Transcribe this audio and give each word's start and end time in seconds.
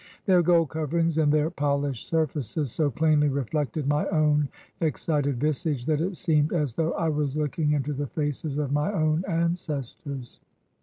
"Their 0.25 0.41
gold 0.41 0.69
coverings 0.69 1.19
and 1.19 1.31
their 1.31 1.51
polished 1.51 2.07
surfaces 2.07 2.71
so 2.71 2.89
plainly 2.89 3.29
reflected 3.29 3.85
my 3.85 4.07
own 4.07 4.49
excited 4.79 5.39
visage 5.39 5.85
that 5.85 6.01
it 6.01 6.17
seemed 6.17 6.53
as 6.53 6.73
though 6.73 6.93
I 6.93 7.07
was 7.09 7.37
looking 7.37 7.73
into 7.73 7.93
the 7.93 8.07
faces 8.07 8.57
of 8.57 8.71
my 8.71 8.91
own 8.91 9.23
ancestors. 9.27 10.39